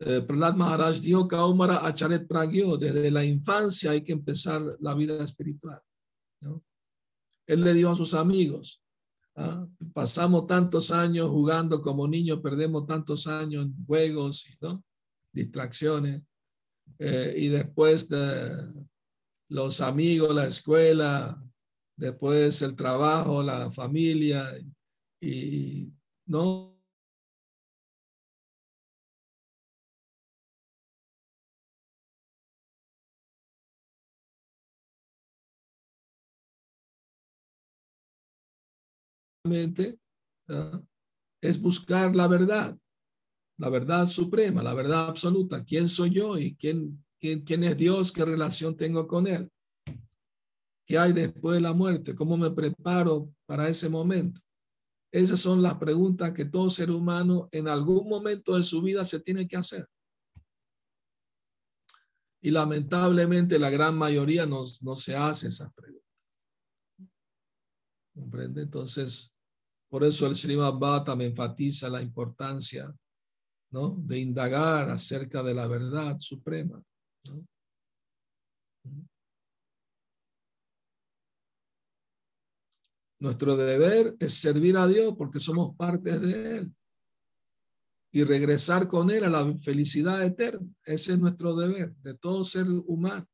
[0.00, 5.80] Eh, Maharaj dijo Kaumara Acharet Pragyo, desde la infancia hay que empezar la vida espiritual.
[7.46, 8.82] Él le dijo a sus amigos,
[9.36, 9.64] ¿ah?
[9.94, 14.82] Pasamos tantos años jugando como niños, perdemos tantos años en juegos, ¿no?
[15.36, 16.22] Distracciones,
[16.98, 18.50] eh, y después de
[19.48, 21.40] los amigos, la escuela,
[21.96, 24.50] después el trabajo, la familia,
[25.20, 25.92] y
[26.26, 26.76] no
[41.40, 42.76] es buscar la verdad,
[43.58, 45.64] la verdad suprema, la verdad absoluta.
[45.64, 48.12] ¿Quién soy yo y quién, quién, quién es Dios?
[48.12, 49.50] ¿Qué relación tengo con Él?
[50.86, 52.14] ¿Qué hay después de la muerte?
[52.14, 54.40] ¿Cómo me preparo para ese momento?
[55.10, 59.20] Esas son las preguntas que todo ser humano en algún momento de su vida se
[59.20, 59.88] tiene que hacer.
[62.42, 66.06] Y lamentablemente la gran mayoría no, no se hace esas preguntas.
[68.14, 68.62] ¿Comprende?
[68.62, 69.32] Entonces,
[69.88, 72.94] por eso el Srimad Bhattam enfatiza la importancia
[73.70, 73.96] ¿no?
[73.98, 76.82] de indagar acerca de la verdad suprema.
[83.18, 86.76] Nuestro deber es servir a Dios porque somos parte de Él
[88.12, 90.66] y regresar con Él a la felicidad eterna.
[90.84, 93.26] Ese es nuestro deber de todo ser humano.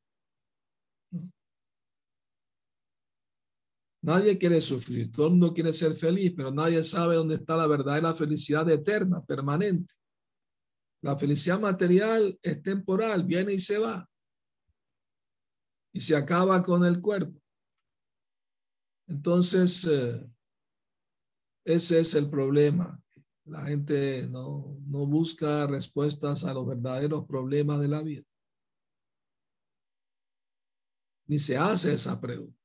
[4.01, 7.67] Nadie quiere sufrir, todo el mundo quiere ser feliz, pero nadie sabe dónde está la
[7.67, 9.93] verdadera felicidad eterna, permanente.
[11.03, 14.09] La felicidad material es temporal, viene y se va.
[15.91, 17.37] Y se acaba con el cuerpo.
[19.07, 20.33] Entonces, eh,
[21.65, 23.03] ese es el problema.
[23.43, 28.23] La gente no, no busca respuestas a los verdaderos problemas de la vida.
[31.27, 32.57] Ni se hace esa pregunta.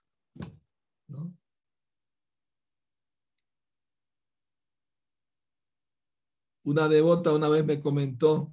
[6.69, 8.53] Una devota una vez me comentó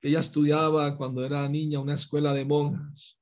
[0.00, 3.18] que ella estudiaba cuando era niña una escuela de monjas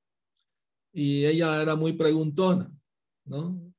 [0.93, 2.71] y ella era muy preguntona,
[3.25, 3.75] ¿no?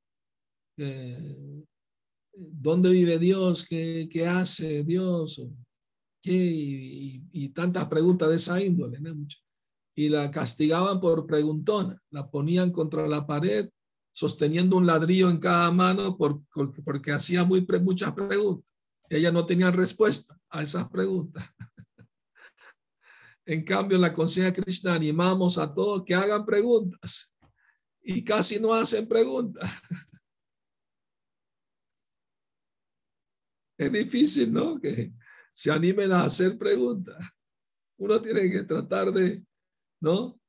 [2.34, 3.64] ¿Dónde vive Dios?
[3.64, 5.40] ¿Qué, hace Dios?
[6.20, 6.34] ¿Qué?
[7.32, 9.16] Y, tantas preguntas de esa índole, ¿no?
[9.94, 13.66] Y la castigaban por preguntona, la ponían contra la pared
[14.12, 18.69] sosteniendo un ladrillo en cada mano porque hacía muy, muchas preguntas.
[19.10, 21.52] Ella no tenía respuesta a esas preguntas.
[23.44, 27.34] En cambio, en la conciencia Krishna animamos a todos que hagan preguntas
[28.00, 29.82] y casi no hacen preguntas.
[33.76, 34.78] Es difícil, ¿no?
[34.78, 35.12] Que
[35.52, 37.16] se animen a hacer preguntas.
[37.98, 39.44] Uno tiene que tratar de,
[40.00, 40.40] ¿no?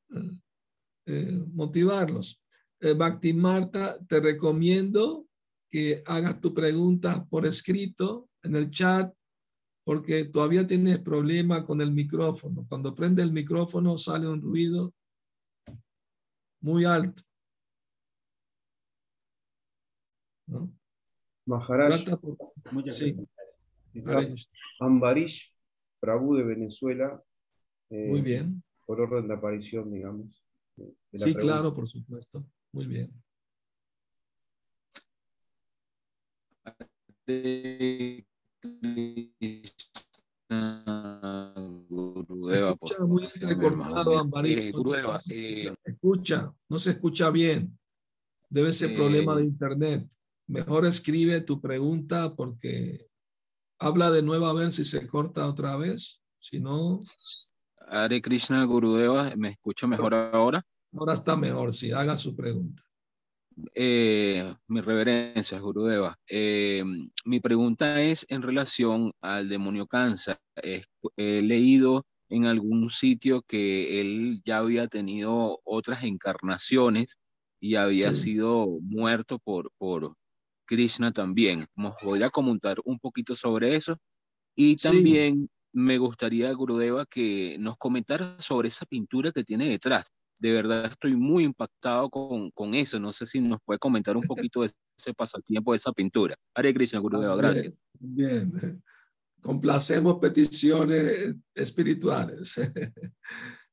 [1.07, 2.39] Eh, motivarlos.
[2.81, 2.93] Eh,
[3.33, 5.27] Marta, te recomiendo
[5.69, 9.13] que hagas tu pregunta por escrito en el chat
[9.83, 12.65] porque todavía tienes problema con el micrófono.
[12.67, 14.93] Cuando prende el micrófono sale un ruido
[16.61, 17.23] muy alto.
[20.47, 20.71] ¿No?
[21.45, 22.03] Maharaj.
[22.87, 23.17] sí.
[24.79, 25.53] Ambarish,
[25.99, 27.23] Prabhu de Venezuela.
[27.89, 28.63] Eh, muy bien.
[28.85, 30.43] Por orden de aparición, digamos.
[31.13, 32.45] sí, claro, por supuesto.
[32.71, 33.11] Muy bien.
[42.39, 44.65] Se escucha muy entrecortado, Ambaris.
[45.29, 47.77] Eh, escucha, no se escucha bien.
[48.49, 50.07] Debe ser problema de internet.
[50.47, 52.99] Mejor escribe tu pregunta porque
[53.79, 56.21] habla de nuevo a ver si se corta otra vez.
[56.39, 57.01] Si no.
[57.87, 60.65] Hare Krishna Gurudeva, ¿me escucha mejor ahora?
[60.93, 62.83] Ahora está mejor, si haga su pregunta.
[63.73, 66.17] Eh, mi reverencia, Gurudeva.
[66.27, 66.83] Eh,
[67.25, 70.39] mi pregunta es en relación al demonio Kansa.
[70.55, 77.17] he leído en algún sitio que él ya había tenido otras encarnaciones
[77.59, 80.15] y había sido muerto por, por
[80.65, 81.67] Krishna también.
[81.75, 83.97] ¿Nos podría comentar un poquito sobre eso?
[84.55, 90.05] Y también me gustaría, Gurudeva, que nos comentara sobre esa pintura que tiene detrás
[90.41, 92.99] de verdad estoy muy impactado con, con, eso.
[92.99, 96.35] No sé si nos puede comentar un poquito de ese pasatiempo, de esa pintura.
[96.55, 97.73] Hare Krishna, Gurudeva, gracias.
[97.99, 98.51] Bien,
[99.39, 102.55] complacemos peticiones espirituales.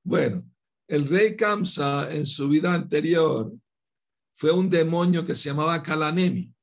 [0.04, 0.44] bueno,
[0.86, 3.50] el rey Kamsa en su vida anterior
[4.34, 6.54] fue un demonio que se llamaba Kalanemi.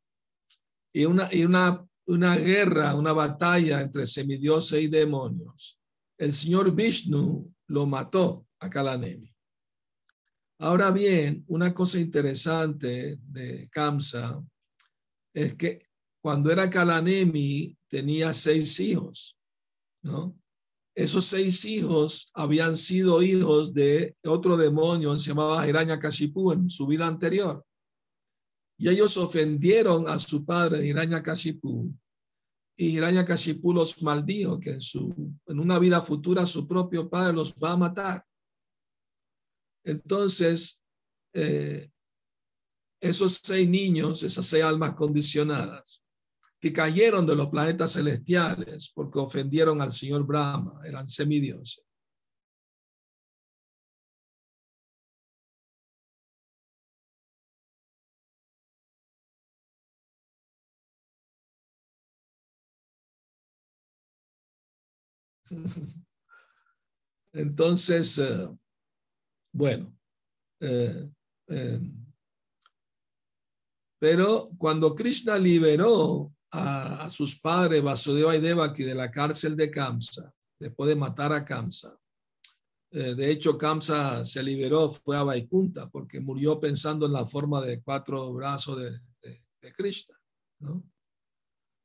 [0.93, 5.79] Y una, y una, una guerra, una batalla entre semidioses y demonios.
[6.19, 9.34] El señor Vishnu lo mató a Kalanemi.
[10.59, 14.41] Ahora bien, una cosa interesante de Kamsa
[15.33, 15.85] es que
[16.21, 19.37] cuando era Kalanemi tenía seis hijos,
[20.01, 20.37] ¿no?
[20.95, 27.05] Esos seis hijos habían sido hijos de otro demonio, se llamaba Hiranyakashipu en su vida
[27.05, 27.65] anterior.
[28.77, 31.93] Y ellos ofendieron a su padre, Hiranyakashipu,
[32.77, 35.13] y Hiranyakashipu los maldijo, que en, su,
[35.47, 38.25] en una vida futura su propio padre los va a matar.
[39.85, 40.83] Entonces,
[41.33, 41.89] eh,
[42.99, 46.01] esos seis niños, esas seis almas condicionadas,
[46.59, 51.85] que cayeron de los planetas celestiales porque ofendieron al señor Brahma, eran semidioses.
[67.33, 68.47] Entonces, eh,
[69.55, 69.97] bueno,
[70.59, 71.09] eh,
[71.47, 71.79] eh,
[73.97, 80.29] pero cuando Krishna liberó a, sus padres, Vasudeva y Devaki, de la cárcel de Kamsa,
[80.59, 81.95] después de matar a Kamsa.
[82.91, 87.61] Eh, de hecho, Kamsa se liberó, fue a Vaikunta, porque murió pensando en la forma
[87.61, 90.15] de cuatro brazos de, Krishna.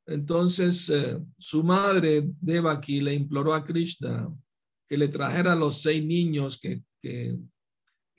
[0.05, 0.91] Entonces,
[1.39, 4.29] su madre, Devaki, le imploró a Krishna
[4.87, 6.83] que le trajera los seis niños que,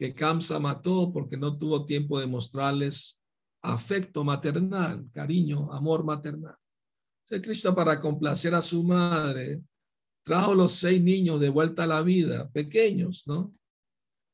[0.02, 3.20] que Kamsa mató porque no tuvo tiempo de mostrarles
[3.62, 6.56] afecto maternal, cariño, amor maternal.
[7.20, 9.62] Entonces, Cristo para complacer a su madre
[10.24, 13.54] trajo los seis niños de vuelta a la vida, pequeños, ¿no?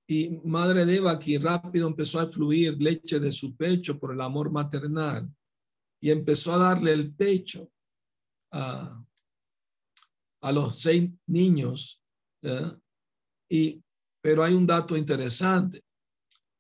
[0.06, 4.22] Y madre de Eva aquí rápido empezó a fluir leche de su pecho por el
[4.22, 5.30] amor maternal
[6.00, 7.70] y empezó a darle el pecho
[8.52, 9.04] a,
[10.40, 12.02] a los seis niños.
[13.50, 13.82] Y,
[14.28, 15.82] pero hay un dato interesante.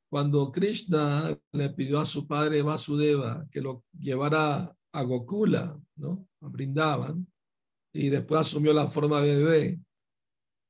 [0.08, 6.26] Cuando Krishna le pidió a su padre Vasudeva que lo llevara a Gokula, ¿no?
[6.40, 7.30] A Brindaban,
[7.92, 9.80] y después asumió la forma de bebé,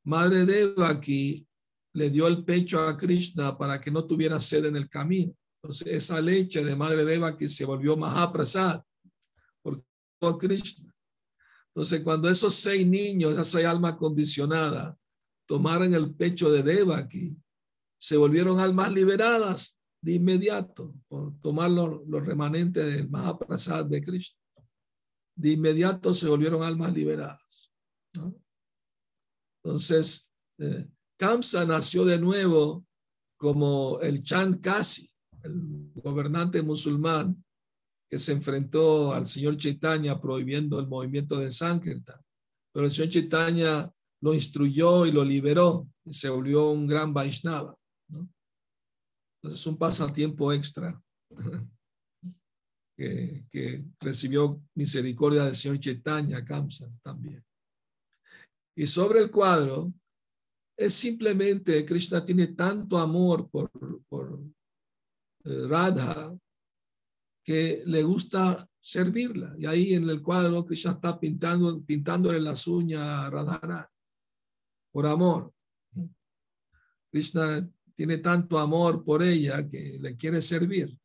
[0.06, 1.46] Madre Deva aquí
[1.92, 5.32] le dio el pecho a Krishna para que no tuviera sed en el camino.
[5.62, 8.82] Entonces, esa leche de Madre Deva que se volvió Mahaprasad
[9.62, 10.92] por Krishna.
[11.68, 14.96] Entonces, cuando esos seis niños, esas seis almas condicionadas,
[15.48, 17.42] tomaron el pecho de Devaki,
[17.98, 24.38] se volvieron almas liberadas de inmediato por tomar los, remanentes del Mahaprasad de Cristo.
[25.34, 27.72] De inmediato se volvieron almas liberadas.
[29.64, 30.86] Entonces, eh,
[31.16, 32.86] Kamsa nació de nuevo
[33.38, 35.10] como el Chand Kasi,
[35.42, 37.42] el gobernante musulmán
[38.10, 42.20] que se enfrentó al señor Chaitanya prohibiendo el movimiento de Sankirtan.
[42.72, 47.76] Pero el señor Chaitanya lo instruyó y lo liberó y se volvió un gran Vaishnava.
[49.40, 51.00] Entonces, un pasatiempo extra
[52.96, 57.44] que, recibió misericordia del Señor Chaitanya Kamsa también.
[58.76, 59.92] Y sobre el cuadro,
[60.76, 63.70] es simplemente Krishna tiene tanto amor por,
[64.08, 64.40] por
[65.44, 66.36] eh, Radha
[67.44, 69.54] que le gusta servirla.
[69.58, 73.86] Y ahí en el cuadro Krishna está pintando, pintándole las uñas a Radharani
[74.98, 75.54] por amor.
[77.12, 80.98] Krishna tiene tanto amor por ella que le quiere servir.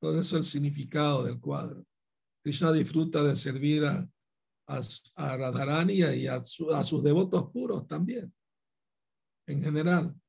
[0.00, 1.86] Todo eso es el significado del cuadro.
[2.42, 4.10] Krishna disfruta de servir a,
[4.66, 8.34] a, Radharani y a, sus devotos puros también,
[9.46, 10.20] en general.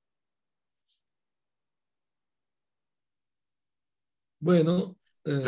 [4.40, 4.96] Bueno.
[5.26, 5.44] Eh,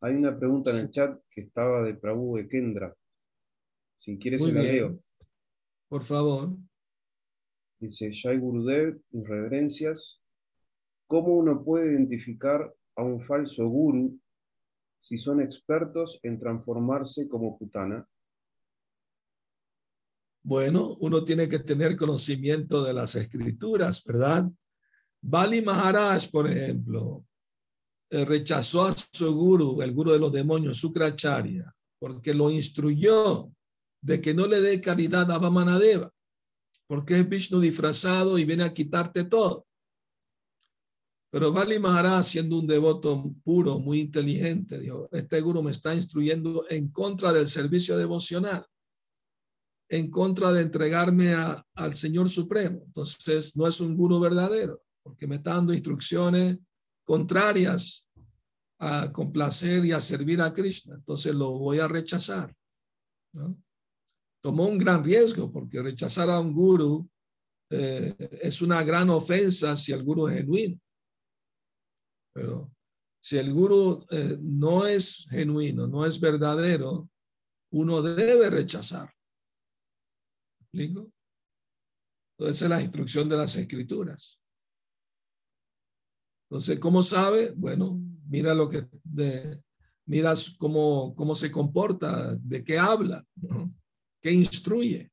[0.00, 2.94] hay una pregunta en el chat que estaba de Prabhu de Kendra.
[3.98, 5.02] Si quieres, se la leo.
[5.88, 6.56] Por favor.
[7.80, 10.20] Dice Shai Gurudev, reverencias.
[11.06, 14.20] ¿Cómo uno puede identificar a un falso guru
[15.00, 18.06] si son expertos en transformarse como putana?
[20.42, 24.50] Bueno, uno tiene que tener conocimiento de las escrituras, ¿verdad?
[25.20, 27.24] Bali Maharaj, por ejemplo,
[28.10, 33.52] rechazó a su guru, el guru de los demonios, Sukracharya, porque lo instruyó
[34.02, 36.10] de que no le dé caridad a Vamanadeva,
[36.86, 39.66] porque es Vishnu disfrazado y viene a quitarte todo.
[41.30, 46.64] Pero Bali Maharaj, siendo un devoto puro, muy inteligente, dijo, este guru me está instruyendo
[46.70, 48.66] en contra del servicio devocional,
[49.90, 51.34] en contra de entregarme
[51.74, 52.82] al Señor Supremo.
[52.86, 56.58] Entonces, no es un guru verdadero, porque me está dando instrucciones
[57.08, 58.06] contrarias
[58.78, 60.96] a complacer y a servir a Krishna.
[60.96, 62.54] Entonces, lo voy a rechazar.
[64.42, 67.08] tomó un gran riesgo porque rechazar a un guru
[67.70, 70.78] eh, es una gran ofensa si el guru es genuino.
[72.34, 72.70] Pero
[73.20, 77.08] si el guru eh, no es genuino, no es verdadero,
[77.72, 79.10] uno debe rechazar.
[80.58, 81.10] ¿Me explico?
[82.36, 84.38] Entonces, es la instrucción de las escrituras.
[86.50, 87.52] Entonces, ¿cómo sabe?
[87.56, 89.62] Bueno, mira lo que, de,
[90.06, 93.22] mira cómo, cómo se comporta, de qué habla,
[94.20, 95.10] qué instruye.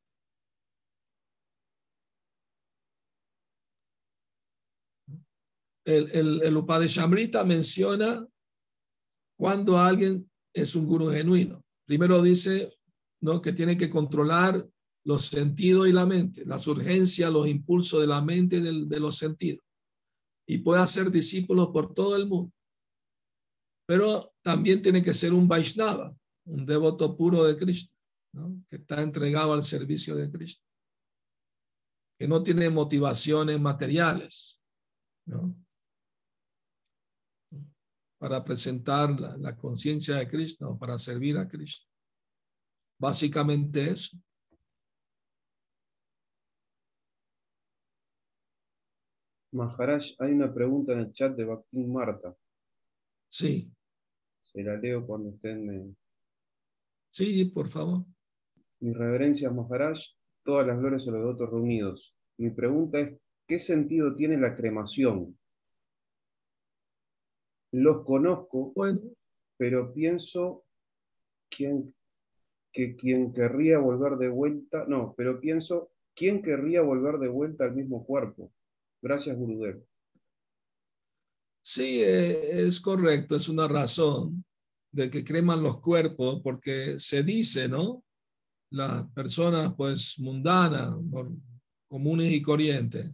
[5.83, 8.27] El, el, el Upadeshamrita menciona
[9.37, 11.63] cuando alguien es un guru genuino.
[11.85, 12.73] Primero dice
[13.21, 13.41] ¿no?
[13.41, 14.67] que tiene que controlar
[15.03, 19.17] los sentidos y la mente, las urgencias, los impulsos de la mente y de, los
[19.17, 19.64] sentidos.
[20.47, 22.53] Y puede hacer discípulos por todo el mundo.
[23.87, 26.15] Pero también tiene que ser un Vaishnava,
[26.45, 27.97] un devoto puro de Cristo,
[28.67, 30.63] que está entregado al servicio de Cristo,
[32.17, 34.59] que no tiene motivaciones materiales
[38.17, 41.87] para presentar la, conciencia de Cristo, para servir a Cristo.
[42.99, 44.17] Básicamente eso.
[49.55, 52.35] Maharaj, hay una pregunta en el chat de Bakhtin Marta.
[53.29, 53.71] Sí.
[54.43, 55.95] Se la leo cuando me...
[57.09, 58.05] Sí, por favor.
[58.81, 59.97] Mi reverencia, Maharaj,
[60.43, 62.13] todas las glorias a los devotos reunidos.
[62.37, 65.39] Mi pregunta es, ¿qué sentido tiene la cremación?
[67.71, 68.99] Los conozco, bueno.
[69.57, 70.65] pero pienso
[71.49, 71.95] quién,
[72.73, 77.73] que quien querría volver de vuelta, no, pero pienso, ¿quién querría volver de vuelta al
[77.73, 78.51] mismo cuerpo?
[79.05, 79.85] Gracias, Gurudev.
[81.61, 84.43] Sí, eh, es correcto, es una razón
[84.91, 88.03] de que creman los cuerpos, porque se dice, ¿no?
[88.71, 90.97] Las personas, pues, mundanas,
[91.87, 93.13] comunes y corrientes,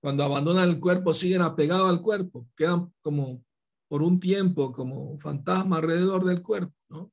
[0.00, 3.44] cuando abandonan el cuerpo, siguen apegados al cuerpo, quedan como
[3.86, 7.12] por un tiempo como fantasma alrededor del cuerpo, ¿no?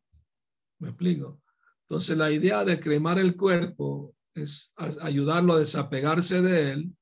[0.80, 1.40] ¿Me explico?
[1.82, 6.98] Entonces, la idea de cremar el cuerpo es ayudarlo a desapegarse de él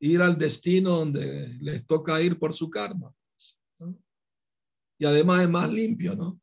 [0.00, 3.12] ir al destino donde les toca ir por su karma.
[4.98, 6.40] Y además es más limpio, ¿no?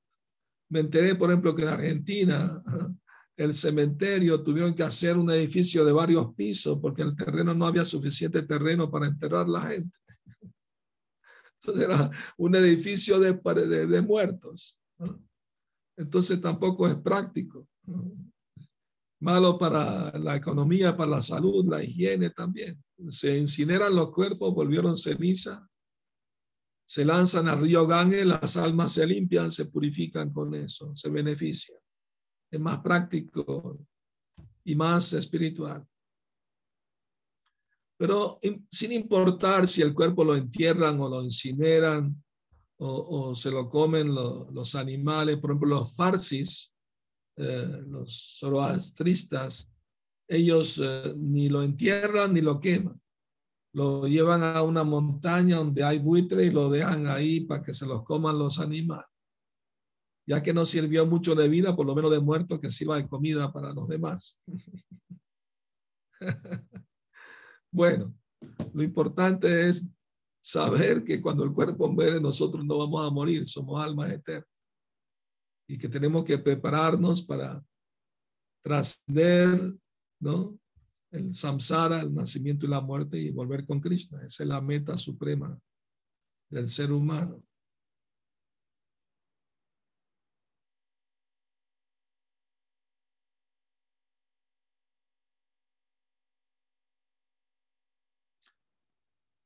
[0.69, 2.63] Me enteré, por ejemplo, que en Argentina
[3.37, 7.83] el cementerio tuvieron que hacer un edificio de varios pisos porque el terreno no había
[7.83, 9.97] suficiente terreno para enterrar la gente.
[11.59, 14.79] Entonces era un edificio de, de, de muertos.
[15.97, 17.67] Entonces tampoco es práctico.
[19.19, 24.97] Malo para la economía, para la salud, la higiene también se incineran los cuerpos, volvieron
[24.97, 25.69] ceniza,
[26.85, 31.79] se lanzan al río Gange, las almas se limpian, se purifican con eso, se benefician.
[32.51, 33.79] Es más práctico
[34.63, 35.85] y más espiritual.
[37.97, 38.39] Pero
[38.69, 42.23] sin importar si el cuerpo lo entierran o lo incineran
[42.77, 46.74] o, se lo comen los animales, por ejemplo, los farsis,
[47.37, 49.71] eh, los zoroastristas,
[50.27, 52.99] ellos eh, ni lo entierran ni lo queman.
[53.73, 57.85] Lo llevan a una montaña donde hay buitre y lo dejan ahí para que se
[57.85, 59.07] los coman los animales.
[60.27, 63.07] Ya que no sirvió mucho de vida, por lo menos de muerto, que sirva de
[63.07, 64.39] comida para los demás.
[67.71, 68.15] bueno,
[68.73, 69.89] lo importante es
[70.41, 74.54] saber que cuando el cuerpo muere, nosotros no vamos a morir, somos almas eternas.
[75.67, 77.63] Y que tenemos que prepararnos para
[78.61, 79.75] trascender
[80.19, 80.59] ¿no?
[81.11, 84.23] El samsara, el nacimiento y la muerte y volver con Krishna.
[84.25, 85.59] Esa es la meta suprema
[86.49, 87.39] del ser humano.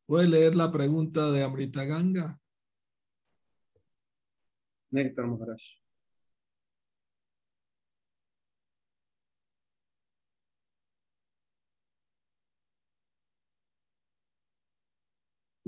[0.05, 2.39] ¿Puede leer la pregunta de Amrita Ganga?
[4.89, 5.78] Néctar Maharaj.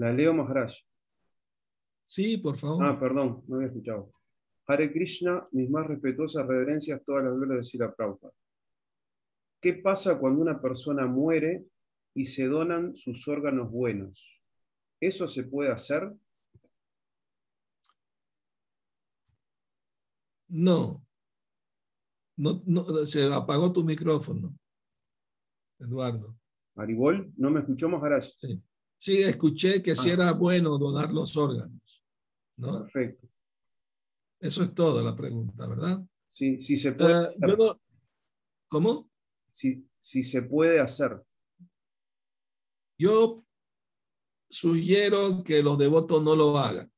[0.01, 0.73] La leo Maharaj.
[2.03, 2.83] Sí, por favor.
[2.83, 4.11] Ah, perdón, no había escuchado.
[4.65, 8.33] Hare Krishna, mis más respetuosas reverencias, todas las glorias de Sila Prabhupada.
[9.61, 11.67] ¿Qué pasa cuando una persona muere
[12.15, 14.41] y se donan sus órganos buenos?
[14.99, 16.11] ¿Eso se puede hacer?
[20.47, 21.05] No.
[22.37, 24.57] No, no se apagó tu micrófono,
[25.77, 26.35] Eduardo.
[26.73, 28.25] Maribol, ¿no me escuchó Maharaj?
[28.33, 28.63] Sí.
[29.01, 30.13] Sí, escuché que si ah.
[30.13, 32.03] era bueno donar los órganos.
[32.57, 32.83] ¿no?
[32.83, 33.27] Perfecto.
[34.39, 36.05] Eso es todo la pregunta, ¿verdad?
[36.29, 37.29] Sí, sí se puede.
[37.39, 37.73] Uh,
[38.67, 39.09] ¿Cómo?
[39.51, 41.19] Sí, sí se puede hacer.
[42.99, 43.43] Yo
[44.51, 46.91] sugiero que los devotos no lo hagan.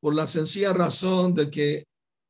[0.00, 1.86] por la sencilla razón de que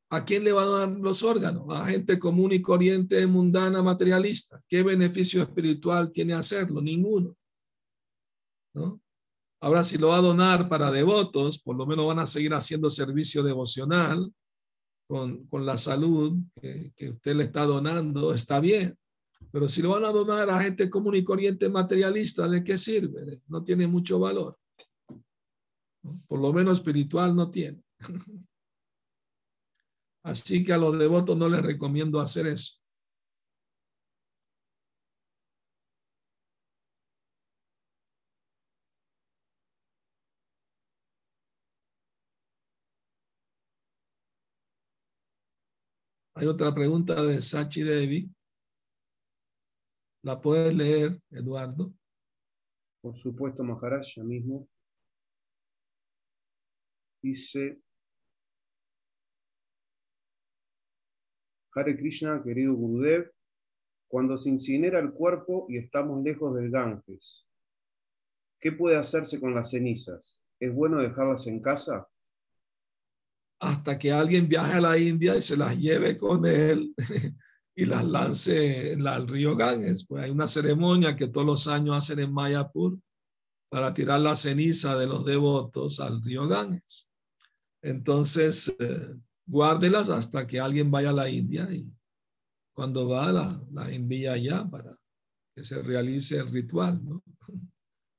[0.09, 1.63] ¿a quién le van a dar los órganos?
[1.69, 4.61] A gente común y corriente, mundana, materialista.
[4.67, 6.81] ¿Qué beneficio espiritual tiene hacerlo?
[6.81, 7.37] Ninguno.
[9.59, 12.89] Ahora, si lo va a donar para devotos, por lo menos van a seguir haciendo
[12.89, 14.33] servicio devocional
[15.07, 18.95] con, con la salud que, que usted le está donando, está bien.
[19.51, 23.39] Pero si lo van a donar a gente común y corriente materialista, ¿de qué sirve?
[23.47, 24.57] No tiene mucho valor.
[26.27, 27.83] Por lo menos espiritual no tiene.
[30.23, 32.80] Así que a los devotos no les recomiendo hacer eso.
[46.41, 48.27] Hay otra pregunta de Sachi Devi.
[50.23, 51.93] ¿La puedes leer, Eduardo?
[52.99, 54.67] Por supuesto, Maharaj, mismo.
[57.21, 57.79] Dice,
[61.75, 63.31] Hare Krishna, querido Gurudev,
[64.07, 67.47] cuando se incinera el cuerpo y estamos lejos del Ganges,
[68.59, 70.41] ¿qué puede hacerse con las cenizas?
[70.59, 72.07] ¿Es bueno dejarlas en casa?
[73.71, 76.93] Hasta que alguien viaje a la India y se las lleve con él
[77.75, 80.05] y las lance en el río Ganges.
[80.05, 82.99] Pues hay una ceremonia que todos los años hacen en Mayapur
[83.69, 87.07] para tirar la ceniza de los devotos al río Ganges.
[87.81, 89.15] Entonces, eh,
[89.45, 91.97] guárdelas hasta que alguien vaya a la India y
[92.73, 94.91] cuando va la, la envía allá para
[95.55, 97.23] que se realice el ritual, ¿no?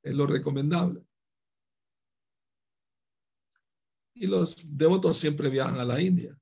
[0.03, 1.07] Es lo recomendable.
[4.15, 6.39] Y los devotos siempre viajan a la India.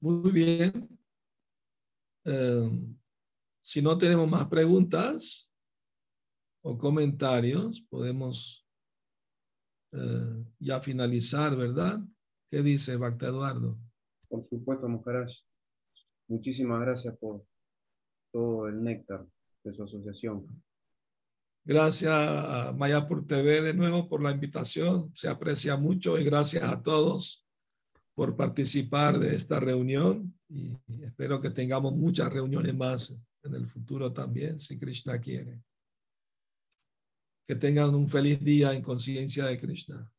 [0.00, 0.98] Muy bien.
[2.26, 2.70] Eh,
[3.62, 5.50] si no tenemos más preguntas
[6.62, 8.66] o comentarios, podemos
[9.92, 12.00] eh, ya finalizar, ¿verdad?
[12.50, 13.78] ¿Qué dice Bacta Eduardo?
[14.28, 15.30] Por supuesto, Maharaj.
[16.28, 17.46] Muchísimas gracias por
[18.34, 19.24] todo el néctar
[19.62, 20.44] de su asociación.
[21.64, 25.12] Gracias a Mayapur TV de nuevo por la invitación.
[25.14, 27.46] Se aprecia mucho y gracias a todos
[28.12, 34.12] por participar de esta reunión y espero que tengamos muchas reuniones más en el futuro
[34.12, 35.62] también, si Krishna quiere.
[37.46, 40.10] Que tengan un feliz día en conciencia de Krishna.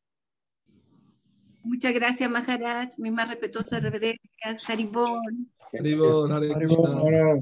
[1.62, 2.96] Muchas gracias, Maharaj.
[2.96, 4.56] Mi más respetuosa reverencia.
[4.66, 5.20] Haribol.
[5.74, 6.90] Haribol, Hare Krishna.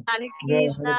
[0.09, 0.95] Hare Krishna.